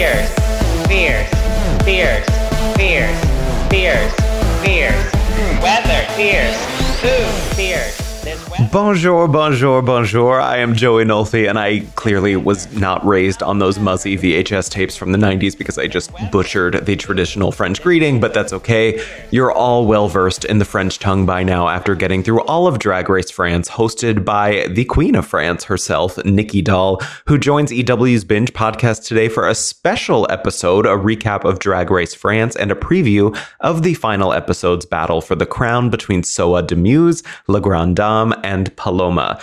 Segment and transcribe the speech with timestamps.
[0.00, 0.30] Fierce,
[0.88, 1.28] fierce,
[1.84, 2.24] fierce,
[2.74, 3.20] fierce,
[3.68, 4.14] fierce,
[4.62, 5.60] fierce.
[5.60, 6.56] Weather, fierce.
[7.02, 7.99] Food, fierce.
[8.70, 10.40] Bonjour, bonjour, bonjour.
[10.40, 14.96] I am Joey Nolfi, and I clearly was not raised on those Muzzy VHS tapes
[14.96, 19.02] from the 90s because I just butchered the traditional French greeting, but that's okay.
[19.30, 22.78] You're all well versed in the French tongue by now after getting through all of
[22.78, 28.24] Drag Race France, hosted by the Queen of France herself, Nicky Doll, who joins EW's
[28.24, 32.74] Binge podcast today for a special episode, a recap of Drag Race France, and a
[32.74, 38.09] preview of the final episode's battle for the crown between Soa de Muse, La Grande
[38.42, 39.38] And Paloma.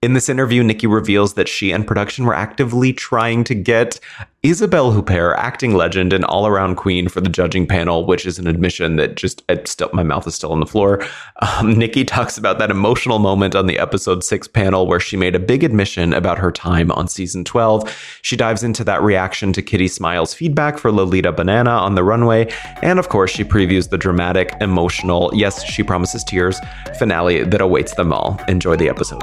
[0.00, 3.98] In this interview, Nicky reveals that she and production were actively trying to get
[4.44, 8.46] Isabelle Huppert, acting legend and all around queen, for the judging panel, which is an
[8.46, 11.04] admission that just still, my mouth is still on the floor.
[11.42, 15.34] Um, Nicky talks about that emotional moment on the episode six panel where she made
[15.34, 18.20] a big admission about her time on season 12.
[18.22, 22.46] She dives into that reaction to Kiddy Smile's feedback for Lolita Banana on the runway.
[22.82, 26.60] And of course, she previews the dramatic, emotional, yes, she promises tears,
[27.00, 28.40] finale that awaits them all.
[28.46, 29.22] Enjoy the episode.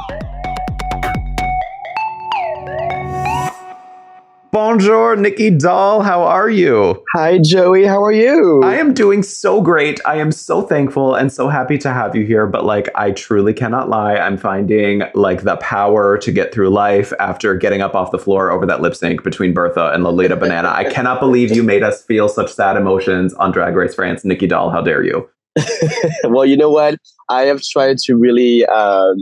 [4.55, 6.01] Bonjour, Nicky Doll.
[6.01, 7.03] How are you?
[7.13, 7.83] Hi, Joey.
[7.83, 8.61] How are you?
[8.63, 9.99] I am doing so great.
[10.05, 12.47] I am so thankful and so happy to have you here.
[12.47, 14.15] But like, I truly cannot lie.
[14.15, 18.49] I'm finding like the power to get through life after getting up off the floor
[18.49, 20.69] over that lip sync between Bertha and Lolita Banana.
[20.69, 24.23] I cannot believe you made us feel such sad emotions on Drag Race France.
[24.23, 25.29] Nicky Doll, how dare you?
[26.23, 26.97] well, you know what?
[27.27, 29.21] I have tried to really um,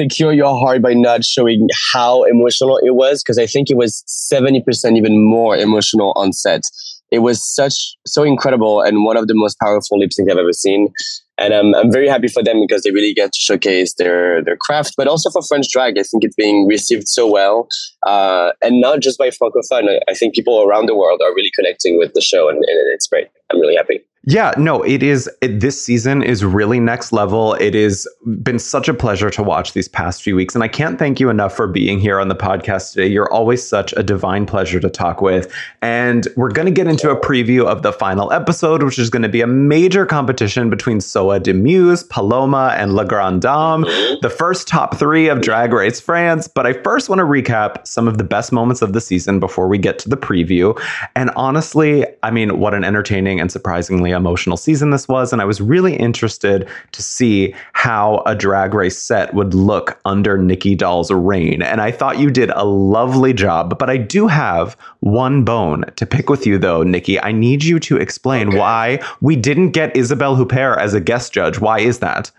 [0.00, 4.04] secure your heart by not showing how emotional it was because I think it was
[4.32, 6.62] 70% even more emotional on set.
[7.10, 10.52] It was such, so incredible and one of the most powerful lip syncs I've ever
[10.52, 10.92] seen.
[11.38, 14.56] And I'm, I'm very happy for them because they really get to showcase their, their
[14.56, 15.96] craft, but also for French drag.
[15.98, 17.68] I think it's being received so well.
[18.04, 19.88] Uh, and not just by Francophone.
[19.88, 22.94] I, I, think people around the world are really connecting with the show and, and
[22.94, 23.28] it's great.
[23.50, 24.00] I'm really happy.
[24.24, 25.30] Yeah, no, it is.
[25.40, 27.54] It, this season is really next level.
[27.54, 28.06] It has
[28.42, 30.54] been such a pleasure to watch these past few weeks.
[30.54, 33.06] And I can't thank you enough for being here on the podcast today.
[33.06, 35.50] You're always such a divine pleasure to talk with.
[35.82, 39.22] And we're going to get into a preview of the final episode, which is going
[39.22, 44.20] to be a major competition between Soa de Muse, Paloma, and La Grande Dame, mm-hmm.
[44.20, 46.48] the first top three of Drag Race France.
[46.48, 49.68] But I first want to recap some of the best moments of the season before
[49.68, 50.78] we get to the preview.
[51.16, 55.32] And honestly, I mean, what an entertaining and surprisingly emotional season this was.
[55.32, 60.36] And I was really interested to see how a drag race set would look under
[60.36, 61.62] Nicky Doll's reign.
[61.62, 63.78] And I thought you did a lovely job.
[63.78, 67.18] But I do have one bone to pick with you, though, Nicky.
[67.18, 68.58] I need you to explain okay.
[68.58, 71.58] why we didn't get Isabelle Huppert as a guest judge.
[71.58, 72.30] Why is that?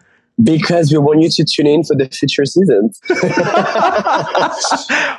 [0.41, 2.99] because we want you to tune in for the future seasons.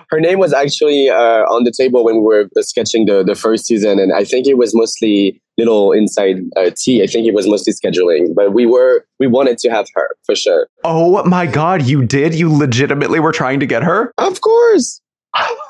[0.09, 3.66] Her name was actually uh, on the table when we were sketching the, the first
[3.66, 7.03] season, and I think it was mostly little inside uh, tea.
[7.03, 10.34] I think it was mostly scheduling, but we were we wanted to have her for
[10.34, 10.66] sure.
[10.84, 12.34] Oh my god, you did!
[12.34, 14.12] You legitimately were trying to get her?
[14.19, 15.00] Of course.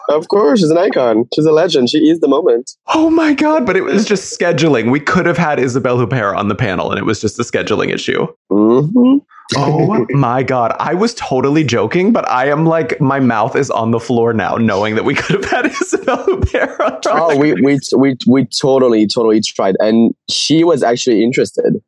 [0.09, 1.29] Of course, she's an icon.
[1.35, 1.91] She's a legend.
[1.91, 2.73] She is the moment.
[2.89, 3.67] Oh my god!
[3.67, 4.91] But it was just scheduling.
[4.91, 7.93] We could have had Isabelle Huppert on the panel, and it was just a scheduling
[7.93, 8.27] issue.
[8.51, 9.19] Mm-hmm.
[9.57, 10.75] Oh my god!
[10.79, 14.57] I was totally joking, but I am like my mouth is on the floor now,
[14.57, 17.03] knowing that we could have had Isabelle Huppert.
[17.07, 21.83] oh, we we we we totally totally tried, and she was actually interested.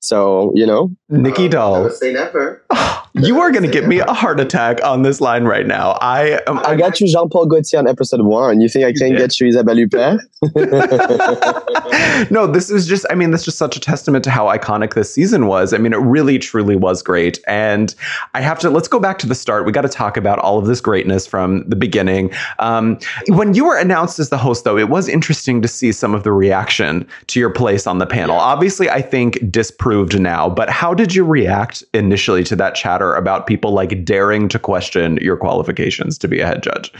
[0.00, 1.90] So you know, Nicky Doll.
[1.90, 2.64] say never.
[3.16, 5.96] You are going to give me a heart attack on this line right now.
[6.00, 8.60] I um, I got you Jean Paul Gaultier on episode one.
[8.60, 10.18] You think I can't get you Isabelle Huppert?
[12.30, 14.94] no, this is just, I mean, this is just such a testament to how iconic
[14.94, 15.72] this season was.
[15.72, 17.38] I mean, it really, truly was great.
[17.46, 17.94] And
[18.34, 19.64] I have to, let's go back to the start.
[19.64, 22.32] We got to talk about all of this greatness from the beginning.
[22.58, 22.98] Um,
[23.28, 26.24] when you were announced as the host, though, it was interesting to see some of
[26.24, 28.36] the reaction to your place on the panel.
[28.36, 33.03] Obviously, I think disproved now, but how did you react initially to that chatter?
[33.12, 36.92] About people like daring to question your qualifications to be a head judge?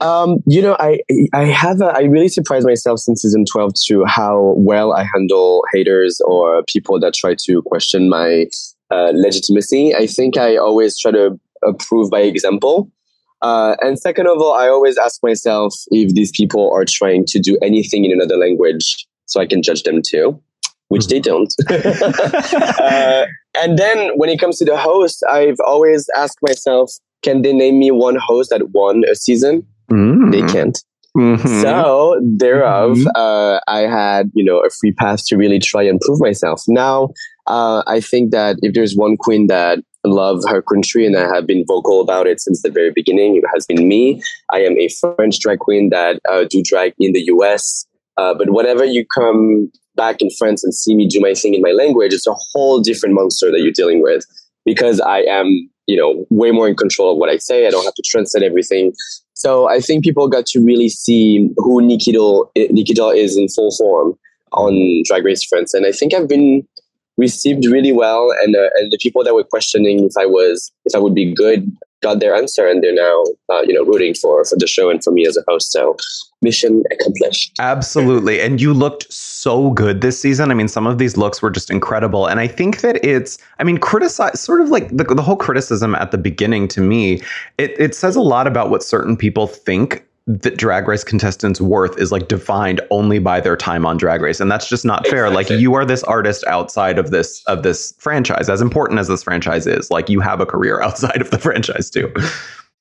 [0.00, 1.00] Um, you know, I
[1.32, 5.62] I have a, I really surprised myself since season twelve to how well I handle
[5.72, 8.46] haters or people that try to question my
[8.90, 9.94] uh, legitimacy.
[9.94, 12.90] I think I always try to approve by example.
[13.40, 17.38] Uh, and second of all, I always ask myself if these people are trying to
[17.38, 20.40] do anything in another language so I can judge them too,
[20.88, 21.52] which they don't.
[21.70, 23.26] uh,
[23.60, 26.92] and then when it comes to the host, I've always asked myself,
[27.22, 29.66] can they name me one host that won a season?
[29.90, 30.32] Mm.
[30.32, 30.78] They can't.
[31.16, 31.62] Mhm.
[31.62, 33.06] So thereof, Mhm.
[33.14, 36.62] uh, I had you know a free pass to really try and prove myself.
[36.66, 37.10] Now,
[37.46, 41.46] uh, I think that if there's one queen that love her country and I have
[41.46, 44.20] been vocal about it since the very beginning, it has been me.
[44.52, 47.86] I am a French drag queen that uh, do drag in the U.S.
[48.16, 51.62] Uh, but whenever you come back in France and see me do my thing in
[51.62, 54.24] my language, it's a whole different monster that you're dealing with
[54.64, 55.46] because I am,
[55.86, 57.66] you know, way more in control of what I say.
[57.66, 58.92] I don't have to translate everything.
[59.34, 64.14] So I think people got to really see who Nikido, Nikidol is in full form
[64.52, 65.74] on Drag Race France.
[65.74, 66.66] And I think I've been
[67.16, 68.32] received really well.
[68.42, 71.34] And, uh, and the people that were questioning if I was, if I would be
[71.34, 71.70] good
[72.04, 75.02] got their answer and they're now, uh, you know, rooting for, for the show and
[75.02, 75.72] for me as a host.
[75.72, 75.96] So
[76.42, 77.52] mission accomplished.
[77.58, 78.40] Absolutely.
[78.40, 80.50] And you looked so good this season.
[80.50, 82.26] I mean, some of these looks were just incredible.
[82.26, 85.94] And I think that it's, I mean, criticize sort of like the, the whole criticism
[85.94, 87.22] at the beginning to me,
[87.58, 91.98] it, it says a lot about what certain people think that drag race contestants worth
[91.98, 95.28] is like defined only by their time on drag race and that's just not fair
[95.28, 99.22] like you are this artist outside of this of this franchise as important as this
[99.22, 102.12] franchise is like you have a career outside of the franchise too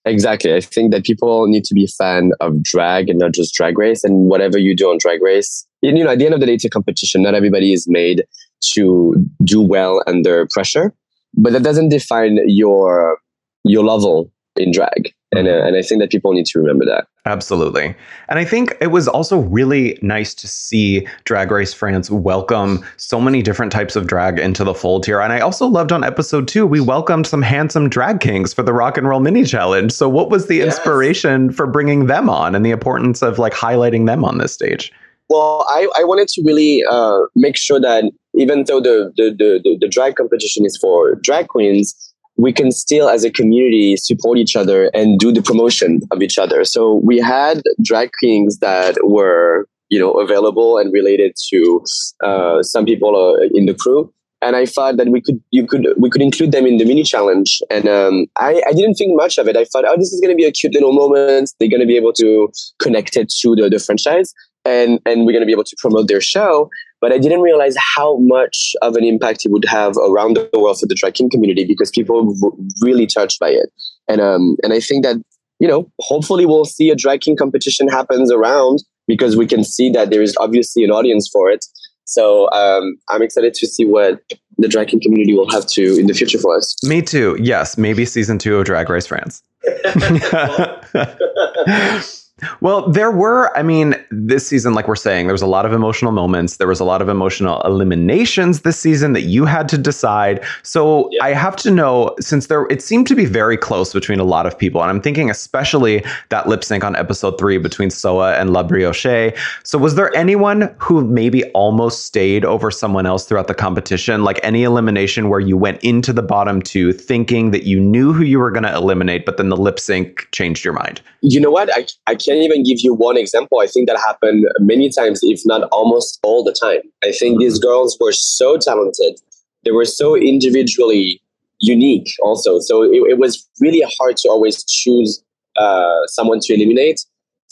[0.06, 0.54] Exactly.
[0.54, 3.78] I think that people need to be a fan of drag and not just drag
[3.78, 5.66] race and whatever you do on drag race.
[5.82, 7.24] You know, at the end of the day, it's a competition.
[7.24, 8.26] Not everybody is made
[8.74, 9.16] to
[9.46, 10.94] do well under pressure,
[11.36, 13.18] but that doesn't define your,
[13.64, 15.14] your level in drag.
[15.36, 17.08] And, uh, and I think that people need to remember that.
[17.26, 17.96] Absolutely.
[18.28, 23.20] And I think it was also really nice to see Drag Race France welcome so
[23.22, 25.22] many different types of drag into the fold here.
[25.22, 28.74] And I also loved on episode two, we welcomed some handsome drag kings for the
[28.74, 29.92] Rock and Roll Mini Challenge.
[29.92, 30.76] So, what was the Yes.
[30.76, 34.92] inspiration for bringing them on and the importance of like highlighting them on this stage?
[35.30, 38.04] Well, I, I wanted to really uh, make sure that
[38.36, 42.72] even though the, the, the, the, the drag competition is for drag queens, we can
[42.72, 46.64] still, as a community, support each other and do the promotion of each other.
[46.64, 51.84] So we had drag queens that were, you know, available and related to
[52.24, 54.12] uh, some people uh, in the crew.
[54.42, 57.04] And I thought that we could, you could, we could include them in the mini
[57.04, 57.62] challenge.
[57.70, 59.56] And um, I, I didn't think much of it.
[59.56, 61.54] I thought, oh, this is going to be a cute little moment.
[61.60, 64.34] They're going to be able to connect it to the, the franchise
[64.66, 66.70] and and we're going to be able to promote their show.
[67.04, 70.80] But I didn't realize how much of an impact it would have around the world
[70.80, 73.70] for the drag king community because people were really touched by it.
[74.08, 75.18] And um and I think that
[75.60, 79.90] you know hopefully we'll see a drag king competition happens around because we can see
[79.90, 81.66] that there is obviously an audience for it.
[82.06, 84.22] So um, I'm excited to see what
[84.58, 86.74] the drag king community will have to in the future for us.
[86.86, 87.36] Me too.
[87.38, 89.44] Yes, maybe season two of Drag Race France.
[92.62, 95.74] well, there were, I mean, this season, like we're saying, there was a lot of
[95.74, 96.58] emotional moments.
[96.58, 100.44] There was a lot of emotional eliminations this season that you had to decide.
[100.64, 101.26] So Yeah.
[101.26, 104.46] I have to know, since there, it seemed to be very close between a lot
[104.46, 104.82] of people.
[104.82, 109.38] And I'm thinking especially that lip sync on episode three between Soa and La Briochée.
[109.64, 114.24] So was there anyone who maybe almost stayed over someone else throughout the competition?
[114.24, 118.24] Like any elimination where you went into the bottom two thinking that you knew who
[118.24, 121.02] you were going to eliminate, but then the lip sync changed your mind?
[121.22, 121.70] You know what?
[121.74, 123.60] I, I can't even give you one example.
[123.60, 126.82] I think that happened many times, if not almost all the time.
[127.04, 129.20] I think these girls were so talented.
[129.66, 131.22] They were so individually
[131.60, 132.60] unique also.
[132.60, 135.24] So it, it was really hard to always choose
[135.58, 137.06] uh, someone to eliminate.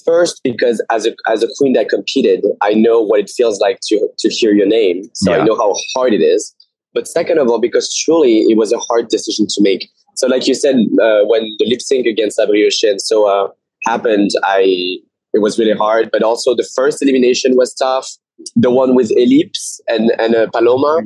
[0.04, 3.80] First, because as a, as a queen that competed, I know what it feels like
[3.84, 5.04] to, to hear your name.
[5.14, 5.38] So Yeah.
[5.42, 6.56] I know how hard it is.
[6.94, 9.90] But second of all, because truly it was a hard decision to make.
[10.16, 13.48] So, like you said, uh, when the lip sync against La Briochée and so uh,
[13.84, 15.00] happened, I
[15.34, 16.10] it was really hard.
[16.12, 18.10] But also the first elimination was tough.
[18.56, 21.02] The one with Elips and and uh, Paloma,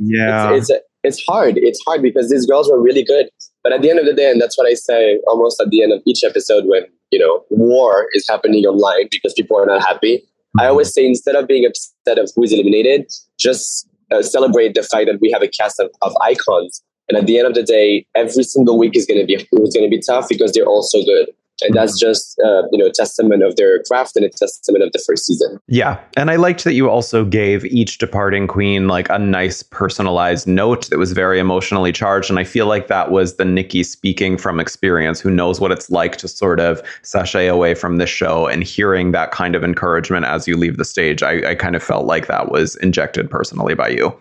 [0.55, 1.58] it's it's, it's hard.
[1.58, 3.29] It's hard because these girls were really good.
[3.63, 5.82] But at the end of the day, and that's what I say almost at the
[5.82, 9.82] end of each episode when you know war is happening online because people are not
[9.82, 10.24] happy.
[10.58, 14.84] I always say instead of being upset of who is eliminated, just uh, celebrate the
[14.84, 16.82] fact that we have a cast of, of icons.
[17.10, 19.75] And at the end of the day, every single week is going to be it's
[19.75, 21.27] going to be tough because they're all so good.
[21.62, 24.91] And that's just uh, you know a testament of their craft and a testament of
[24.91, 25.59] the first season.
[25.67, 26.00] Yeah.
[26.17, 30.89] And I liked that you also gave each departing queen like a nice personalized note
[30.89, 32.29] that was very emotionally charged.
[32.29, 35.89] And I feel like that was the Nicky speaking from experience, who knows what it's
[35.89, 40.25] like to sort of sashay away from this show and hearing that kind of encouragement
[40.25, 41.24] as you leave the stage.
[41.24, 44.13] I, I kind of felt like that was injected personally by you.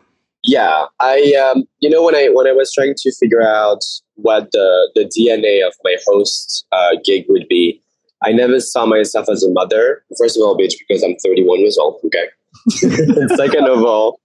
[0.45, 3.81] Yeah, I um, you know when I when I was trying to figure out
[4.17, 7.83] what the the DNA of my host uh, gig would be,
[8.23, 10.05] I never saw myself as a mother.
[10.19, 12.01] First of all, bitch, because I'm 31 years old.
[12.05, 12.27] Okay.
[13.37, 14.21] Second of all,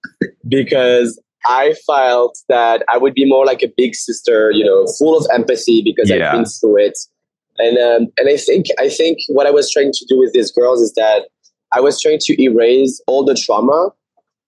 [0.48, 5.18] because I felt that I would be more like a big sister, you know, full
[5.18, 6.28] of empathy because Yeah.
[6.28, 6.98] I've been through it.
[7.58, 10.52] And um, and I think I think what I was trying to do with these
[10.52, 11.24] girls is that
[11.74, 13.90] I was trying to erase all the trauma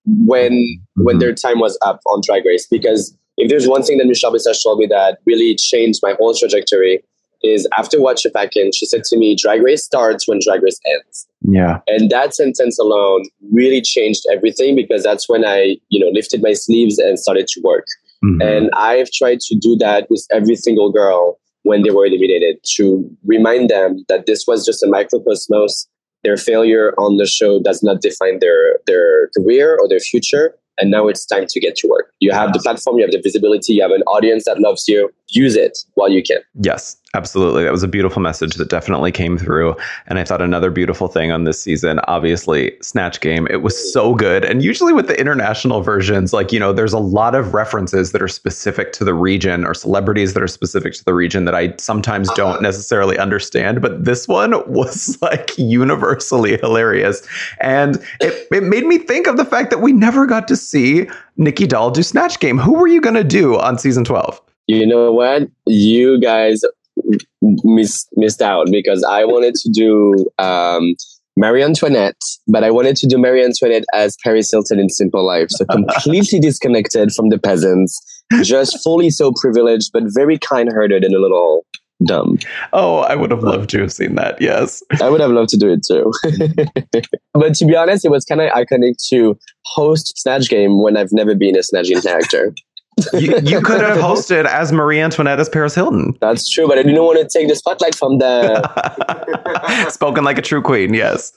[0.06, 1.20] when when Mhm.
[1.20, 2.68] their time was up on Drag Race.
[2.70, 6.34] Because if there's one thing that Michelle Visage told me that really changed my whole
[6.36, 7.04] trajectory
[7.44, 11.28] is after Whatcha Packin', she said to me, Drag Race starts when Drag Race ends.
[11.42, 11.80] Yeah.
[11.88, 16.54] And that sentence alone really changed everything because that's when I, you know, lifted my
[16.54, 17.88] sleeves and started to work.
[18.24, 18.44] Mhm.
[18.44, 23.10] And I've tried to do that with every single girl when they were eliminated to
[23.26, 25.88] remind them that this was just a microcosmos.
[26.24, 30.56] Their failure on the show does not define their their career or their future.
[30.82, 32.12] And now it's time to get to work.
[32.20, 35.14] You have the platform, you have the visibility, you have an audience that loves you.
[35.30, 36.40] Use it while you can.
[36.60, 37.64] Yes, absolutely.
[37.64, 39.76] That was a beautiful message that definitely came through.
[40.08, 44.16] And I thought another beautiful thing on this season, obviously, Snatch Game, it was so
[44.16, 44.46] good.
[44.46, 48.22] And usually with the international versions, like, you know, there's a lot of references that
[48.22, 51.76] are specific to the region or celebrities that are specific to the region that I
[51.78, 52.38] sometimes uh-huh.
[52.38, 53.82] don't necessarily understand.
[53.82, 57.28] But this one was like universally hilarious.
[57.60, 61.10] And it, it made me think of the fact that we never got to see
[61.38, 62.58] Nikki Doll do Snatch Game.
[62.58, 64.42] Who were you going to do on season 12?
[64.68, 65.50] You know what?
[65.66, 66.62] You guys
[67.42, 70.96] missed missed out because I wanted to do um,
[71.38, 75.48] Marie Antoinette, but I wanted to do Marie Antoinette as Paris Hilton in Simple Life,
[75.50, 78.00] so completely disconnected from the peasants,
[78.44, 81.66] just fully so privileged, but very kind-hearted and a little
[82.06, 82.38] dumb.
[82.74, 84.42] Oh, I would have loved to have seen that.
[84.42, 84.84] Yes.
[85.02, 86.12] I would have loved to do it too.
[87.34, 91.12] but to be honest, it was kind of iconic to host Snatch Game when I've
[91.12, 92.54] never been a Snatch Game character.
[93.14, 96.18] You, you could have hosted as Marie Antoinette as Paris Hilton.
[96.22, 98.62] That's true, but I didn't want to take the spotlight from the
[99.90, 101.34] Spoken like a true queen, yes.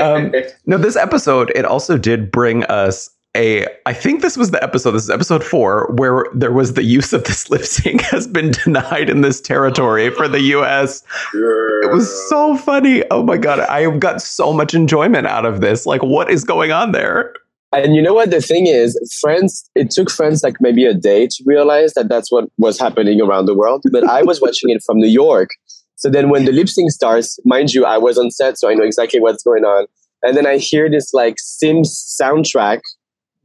[0.00, 0.32] Um,
[0.66, 3.66] no, this episode, it also did bring us a.
[3.84, 7.12] I think this was the episode, this is episode four, where there was the use
[7.12, 11.02] of this lip sync has been denied in this territory for the US.
[11.34, 13.04] It was so funny.
[13.10, 13.60] Oh my God.
[13.60, 15.86] I got so much enjoyment out of this.
[15.86, 17.34] Like, what is going on there?
[17.72, 19.68] And you know what the thing is, friends.
[19.74, 23.46] It took friends like maybe a day to realize that that's what was happening around
[23.46, 23.82] the world.
[23.92, 25.50] But I was watching it from New York,
[25.96, 28.74] so then when the lip sync starts, mind you, I was on set, so I
[28.74, 29.86] know exactly what's going on.
[30.22, 32.80] And then I hear this like Sims soundtrack,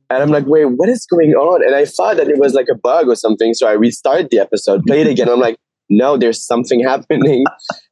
[0.10, 1.66] and I'm like, wait, what is going on?
[1.66, 4.40] And I thought that it was like a bug or something, so I restarted the
[4.40, 5.30] episode, played it again.
[5.30, 5.58] I'm like,
[5.90, 7.46] no, there's something happening.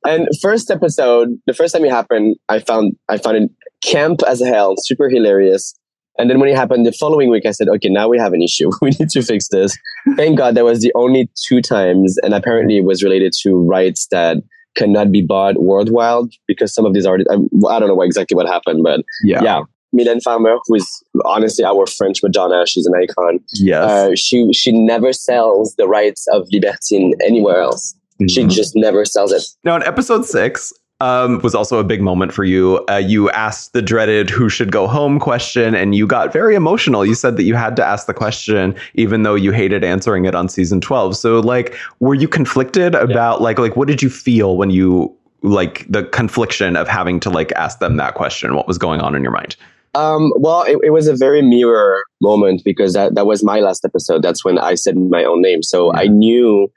[0.06, 4.42] and first episode, the first time it happened, I found I found it camp as
[4.42, 5.74] hell, super hilarious.
[6.20, 8.42] And then when it happened the following week, I said, okay, now we have an
[8.42, 8.70] issue.
[8.82, 9.78] We need to fix this.
[10.16, 12.18] Thank God that was the only two times.
[12.22, 14.38] And apparently it was related to rights that
[14.76, 17.36] cannot be bought worldwide because some of these artists, I,
[17.70, 19.42] I don't know what, exactly what happened, but yeah.
[19.44, 19.62] yeah.
[19.96, 23.40] Mylène Farmer, who is honestly our French Madonna, she's an icon.
[23.56, 23.90] Yes.
[23.90, 27.96] Uh, she she never sells the rights of Libertine anywhere else.
[28.30, 28.52] She Mhm.
[28.52, 29.44] just never sells it.
[29.64, 32.84] Now, in episode six, um, was also a big moment for you.
[32.90, 37.06] Uh, you asked the dreaded "Who should go home?" question, and you got very emotional.
[37.06, 40.36] You said that you had to ask the question, even though you hated answering it
[40.36, 41.16] on season twelve.
[41.16, 45.86] So, like, were you conflicted about like like what did you feel when you like
[45.90, 48.56] the confliction of having to like ask them that question?
[48.56, 49.56] What was going on in your mind?
[49.96, 53.84] Um, well, it, it was a very mirror moment because that, that was my last
[53.84, 54.22] episode.
[54.22, 55.64] That's when I said my own name.
[55.64, 56.72] So I knew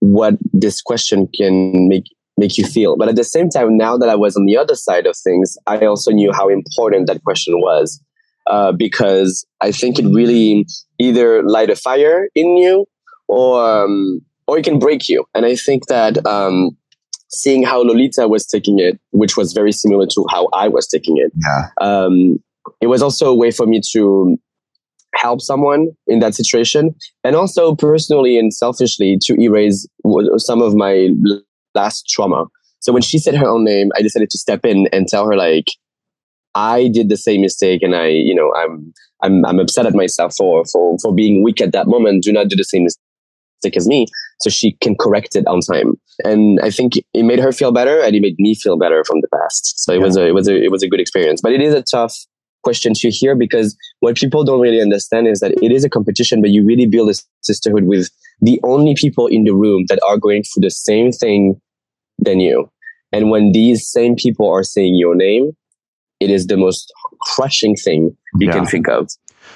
[0.00, 2.04] what this question can make
[2.38, 2.96] make you feel.
[2.96, 5.56] But at the same time, now that I was on the other side of things,
[5.66, 8.00] I also knew how important that question was.
[8.46, 10.64] Uh, because I think it really
[10.98, 12.86] either light a fire in you
[13.28, 15.26] or um, or it can break you.
[15.34, 16.70] And I think that um,
[17.28, 21.18] seeing how Lolita was taking it, which was very similar to how I was taking
[21.18, 21.68] it, Yeah.
[21.86, 22.42] um,
[22.80, 24.38] it was also a way for me to
[25.14, 29.86] help someone in that situation and also personally and selfishly to erase
[30.38, 31.08] some of my
[31.74, 32.46] last trauma.
[32.80, 35.36] So when she said her own name i decided to step in and tell her
[35.36, 35.66] like
[36.54, 40.34] i did the same mistake and i you know i'm i'm, I'm upset at myself
[40.36, 42.22] for, for for being weak at that moment.
[42.22, 44.06] Do not do the same mistake as me.
[44.40, 45.94] So she can correct it on time.
[46.24, 49.20] And i think it made her feel better and it made me feel better from
[49.20, 49.84] the past.
[49.84, 51.40] So it was a it was a it was a good experience.
[51.42, 52.14] But it is a tough
[52.62, 56.40] question to hear because what people don't really understand is that it is a competition,
[56.40, 60.16] but you really build a sisterhood with the only people in the room that are
[60.16, 61.60] going through the same thing
[62.18, 62.70] than you.
[63.12, 65.52] And when these same people are saying your name,
[66.20, 68.52] it is the most crushing thing you Yeah.
[68.54, 69.08] can think of.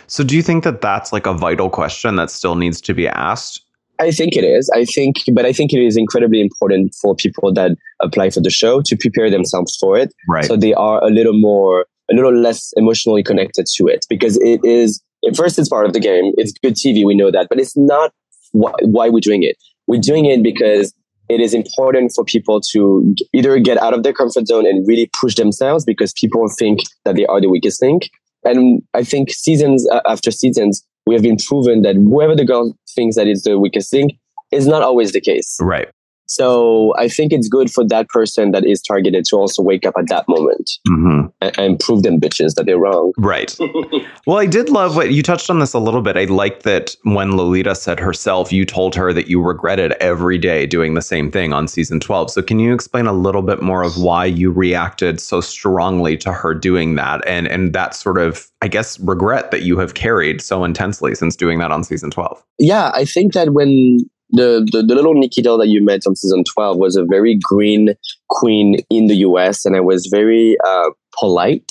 [0.07, 3.07] So, do you think that that's like a vital question that still needs to be
[3.09, 3.63] asked?
[4.01, 4.71] I think it is.
[4.75, 8.51] I think, but I think it is incredibly important for people that apply for the
[8.51, 10.13] show to prepare themselves for it.
[10.29, 10.45] Right.
[10.45, 14.61] So they are a little more, a little less emotionally connected to it because it
[14.65, 16.33] is, at first, it's part of the game.
[16.37, 17.05] It's good TV.
[17.05, 18.13] We know that, but it's not
[18.53, 19.57] wh- why we're doing it.
[19.87, 20.95] We're doing it because
[21.29, 25.11] it is important for people to either get out of their comfort zone and really
[25.21, 28.11] push themselves because people think that they are the weakest link.
[28.45, 32.77] And I think seasons uh, after seasons, we have been proven that whoever the girl
[32.95, 34.13] thinks that is the weakest link
[34.51, 35.57] is not always the case.
[35.61, 35.89] Right.
[36.33, 39.95] So I think it's good for that person that is targeted to also wake up
[39.99, 41.27] at that moment Mm-hmm.
[41.43, 43.13] and, and prove them bitches that they're wrong.
[43.19, 43.55] Right.
[44.27, 46.17] well, I did love what you touched on this a little bit.
[46.17, 50.65] I liked that when Lolita said herself, you told her that you regretted every day
[50.65, 52.31] doing the same thing on season 12.
[52.31, 56.33] So, can you explain a little bit more of why you reacted so strongly to
[56.33, 60.41] her doing that and, and that sort of, I guess, regret that you have carried
[60.41, 62.43] so intensely since doing that on season 12?
[62.59, 66.17] Yeah, I think that when the, the, the little Nicky doll that you met on
[66.17, 67.95] season 12 was a very green
[68.31, 71.71] queen in the US, and I was very uh, polite,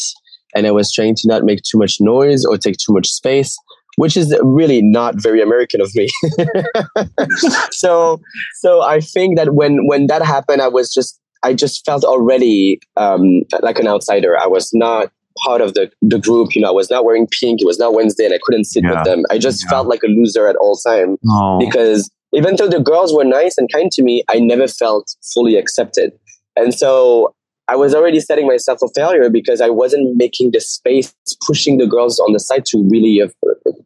[0.56, 3.58] and I was trying to not make too much noise or take too much space,
[3.98, 6.08] which is really not very American of me.
[7.72, 8.20] so,
[8.56, 12.80] so I think that when when that happened, I was just I just felt already
[12.98, 14.38] um, like an outsider.
[14.40, 15.12] I was not
[15.44, 16.54] part of the, the group.
[16.56, 17.62] You know, I was not wearing pink.
[17.62, 18.96] It was not Wednesday, and I couldn't sit Yeah.
[18.96, 19.24] with them.
[19.32, 19.70] I just Yeah.
[19.72, 21.58] felt like a loser at all time Oh.
[21.60, 25.56] because even though the girls were nice and kind to me, I never felt fully
[25.58, 26.14] accepted.
[26.56, 27.34] And so
[27.68, 31.14] I was already setting myself for failure because I wasn't making the space,
[31.46, 33.28] pushing the girls on the side to really uh,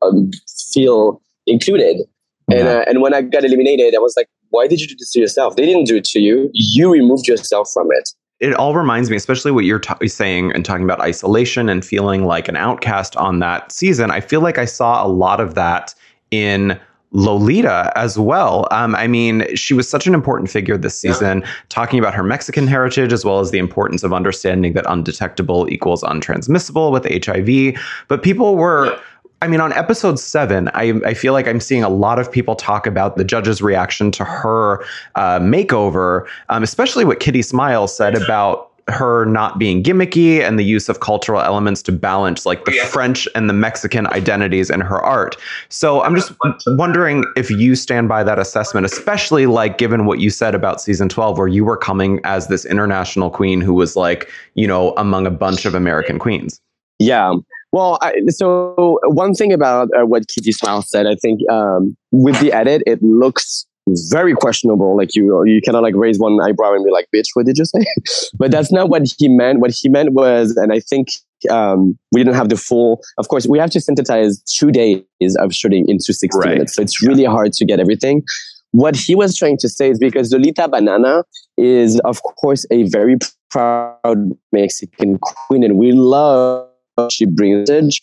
[0.01, 0.31] um,
[0.73, 2.01] feel included.
[2.49, 5.11] And, uh, and when I got eliminated, I was like, why did you do this
[5.13, 5.55] to yourself?
[5.55, 6.49] They didn't do it to you.
[6.53, 8.09] You removed yourself from it.
[8.39, 12.25] it all reminds me, especially what you're ta- saying and talking about isolation and feeling
[12.25, 14.11] like an outcast on that season.
[14.11, 15.95] I feel like I saw a lot of that
[16.31, 16.79] in
[17.15, 18.67] Lolita as well.
[18.71, 21.13] Um, I mean, she was such an important figure this Yeah.
[21.13, 25.65] season, talking about her Mexican heritage as well as the importance of understanding that undetectable
[25.71, 27.75] equals untransmissible with HIV.
[28.09, 28.87] But people were.
[28.87, 28.99] Yeah.
[29.41, 32.55] I mean, on episode seven, I, I feel like I'm seeing a lot of people
[32.55, 34.83] talk about the judge's reaction to her
[35.15, 40.63] uh, makeover, um, especially what Kiddy Smiles said about her not being gimmicky and the
[40.63, 42.85] use of cultural elements to balance like the Yeah.
[42.85, 45.35] French and the Mexican identities in her art.
[45.69, 46.31] So I'm just
[46.67, 51.09] wondering if you stand by that assessment, especially like given what you said about season
[51.09, 55.25] 12, where you were coming as this international queen who was like, you know, among
[55.25, 56.61] a bunch of American queens.
[56.99, 57.33] Yeah.
[57.71, 62.39] Well, I, so one thing about uh, what Kiddy Smile said, I think um, with
[62.39, 64.97] the edit, it looks very questionable.
[64.97, 67.57] Like you, you kind of like raise one eyebrow and be like, "Bitch, what did
[67.57, 67.85] you say?"
[68.37, 69.59] but that's not what he meant.
[69.59, 71.09] What he meant was, and I think
[71.49, 73.01] um, we didn't have the full.
[73.17, 75.03] Of course, we have to synthesize two days
[75.37, 76.53] of shooting into sixty Right.
[76.53, 78.23] minutes, so it's really hard to get everything.
[78.71, 81.23] What he was trying to say is because Lolita Banana
[81.57, 83.15] is, of course, a very
[83.49, 86.67] proud Mexican queen, and we love
[87.09, 87.95] she brings it.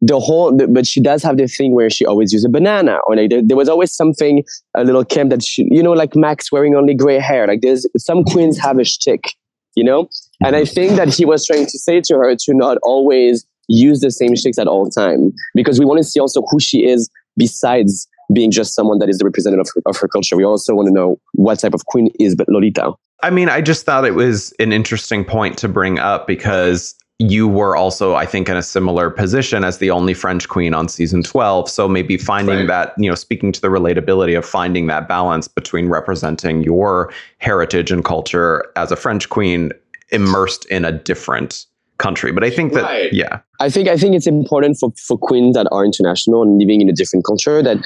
[0.00, 3.16] The whole, but she does have the thing where she always uses a banana, or
[3.16, 6.52] like there, there was always something a little camp that she, you know, like Max
[6.52, 7.46] wearing only gray hair.
[7.46, 9.32] Like there's some queens have a shtick,
[9.74, 10.08] you know,
[10.44, 14.00] and I think that he was trying to say to her to not always use
[14.00, 17.08] the same shticks at all time because we want to see also who she is
[17.38, 20.36] besides being just someone that is the representative of her, of her culture.
[20.36, 22.92] We also want to know what type of queen is but Lolita.
[23.22, 26.94] I mean, I just thought it was an interesting point to bring up because
[27.30, 30.88] you were also, I think, in a similar position as the only French queen on
[30.88, 31.70] season 12.
[31.70, 32.66] So maybe finding Right.
[32.68, 37.90] that, you know, speaking to the relatability of finding that balance between representing your heritage
[37.90, 39.72] and culture as a French queen
[40.10, 41.66] immersed in a different
[41.98, 42.32] country.
[42.32, 43.12] But I think that, Right.
[43.12, 46.80] yeah, I think I think it's important for, for queens that are international and living
[46.80, 47.78] in a different culture that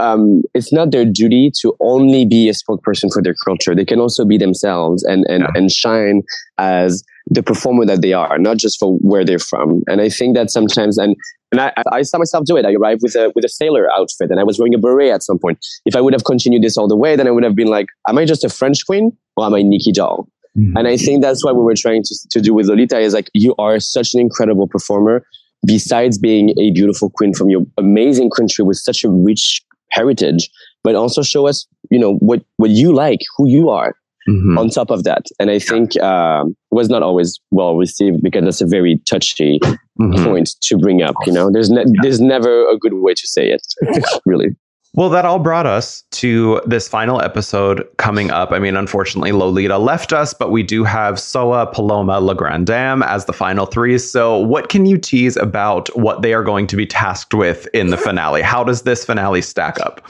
[0.00, 3.74] um, it's not their duty to only be a spokesperson for their culture.
[3.74, 5.50] They can also be themselves and and, Yeah.
[5.54, 6.22] and shine
[6.58, 9.82] as the performer that they are, not just for where they're from.
[9.88, 11.16] And I think that sometimes and
[11.52, 12.64] and I, I saw myself do it.
[12.66, 15.22] I arrived with a with a sailor outfit and I was wearing a beret at
[15.22, 15.58] some point.
[15.86, 17.86] If I would have continued this all the way, then I would have been like,
[18.08, 20.28] am I just a French queen or am I Nicky Doll?
[20.56, 23.30] And I think that's what we were trying to, to do with Lolita is like,
[23.34, 25.22] you are such an incredible performer.
[25.66, 30.48] Besides being a beautiful queen from your amazing country with such a rich heritage,
[30.84, 33.94] but also show us, you know, what, what you like, who you are
[34.28, 34.58] Mhm.
[34.58, 35.26] on top of that.
[35.38, 39.60] And I think, um, was not always well received because that's a very touchy
[40.00, 40.24] Mhm.
[40.24, 41.14] point to bring up.
[41.26, 43.62] You know, there's, ne- there's never a good way to say it,
[44.26, 44.56] really.
[44.96, 48.50] Well, that all brought us to this final episode coming up.
[48.50, 53.02] I mean, unfortunately, Lolita left us, but we do have Soa, Paloma, La Grande Dame
[53.02, 53.98] as the final three.
[53.98, 57.88] So, what can you tease about what they are going to be tasked with in
[57.88, 58.40] the finale?
[58.40, 60.00] How does this finale stack up?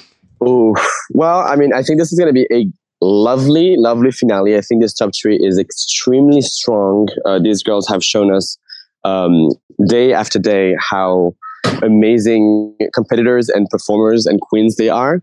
[0.41, 0.77] Oh,
[1.11, 2.71] well, I mean, I think this is going to be a
[3.05, 4.57] lovely, lovely finale.
[4.57, 7.09] I think this top three is extremely strong.
[7.25, 8.57] Uh, these girls have shown us
[9.03, 9.51] um,
[9.89, 11.35] day after day how
[11.83, 15.23] amazing competitors and performers and queens they are.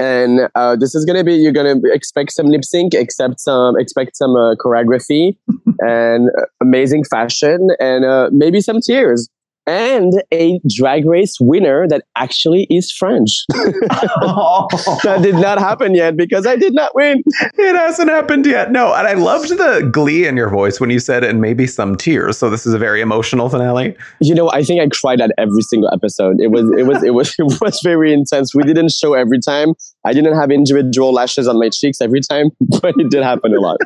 [0.00, 4.16] And uh, this is gonna be you're gonna expect some lip sync, expect some expect
[4.16, 5.36] some uh, choreography
[5.80, 9.28] and uh, amazing fashion and uh, maybe some tears
[9.68, 13.44] and a drag race winner that actually is French.
[13.52, 17.22] that did not happen yet because I did not win.
[17.58, 18.72] It hasn't happened yet.
[18.72, 21.96] No, and I loved the glee in your voice when you said and maybe some
[21.96, 22.38] tears.
[22.38, 23.94] So this is a very emotional finale.
[24.20, 26.40] You know, I think I cried at every single episode.
[26.40, 28.54] It was it was it was it was very intense.
[28.54, 29.74] We didn't show every time.
[30.06, 32.50] I didn't have individual lashes on my cheeks every time,
[32.80, 33.78] but it did happen a lot.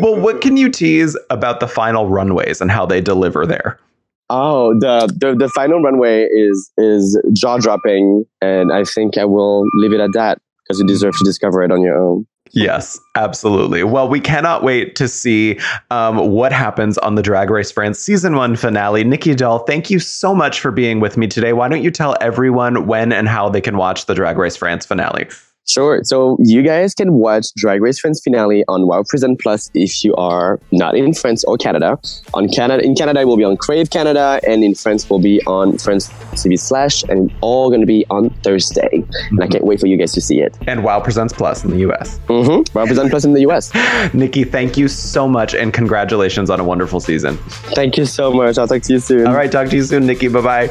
[0.00, 3.80] well, what can you tease about the final runways and how they deliver there?
[4.28, 9.64] Oh, the, the the final runway is is jaw dropping, and I think I will
[9.74, 12.26] leave it at that because you deserve to discover it on your own.
[12.52, 13.84] Yes, absolutely.
[13.84, 15.58] Well, we cannot wait to see
[15.90, 19.04] um, what happens on the Drag Race France season one finale.
[19.04, 21.52] Nicky Doll, thank you so much for being with me today.
[21.52, 24.86] Why don't you tell everyone when and how they can watch the Drag Race France
[24.86, 25.26] finale?
[25.66, 26.00] Sure.
[26.04, 30.14] So you guys can watch Drag Race France finale on Wow Present Plus if you
[30.14, 31.98] are not in France or Canada.
[32.34, 35.42] On Canada, in Canada, it will be on Crave Canada, and in France, will be
[35.46, 38.88] on France TV slash, and all going to be on Thursday.
[38.92, 39.34] Mm-hmm.
[39.36, 40.56] And I can't wait for you guys to see it.
[40.66, 42.18] And Wow Presents Plus in the US.
[42.26, 42.76] Mm-hmm.
[42.76, 43.72] Wow Present Plus in the US.
[44.14, 47.36] Nicky, thank you so much, and congratulations on a wonderful season.
[47.74, 48.58] Thank you so much.
[48.58, 49.26] I'll talk to you soon.
[49.26, 50.28] All right, talk to you soon, Nicky.
[50.28, 50.70] Bye-bye.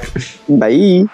[0.50, 1.10] bye.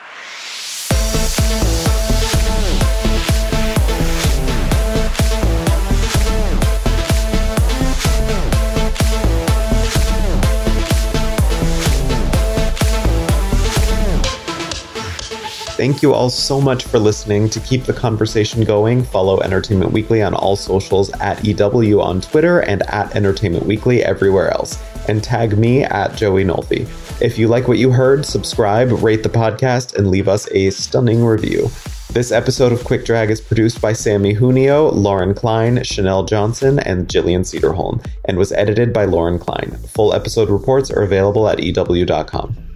[15.82, 17.50] Thank you all so much for listening.
[17.50, 22.60] To keep the conversation going, follow Entertainment Weekly on all socials at EW on Twitter
[22.60, 24.78] and at Entertainment Weekly everywhere else.
[25.08, 26.82] And tag me at Joey Nolfi.
[27.20, 31.26] If you like what you heard, subscribe, rate the podcast, and leave us a stunning
[31.26, 31.72] review.
[32.12, 37.08] This episode of Quick Drag is produced by Sammy Junio, Lauren Klein, Chanel Johnson, and
[37.08, 39.72] Jillian Cederholm, and was edited by Lauren Klein.
[39.88, 42.71] Full episode reports are available at EW.com.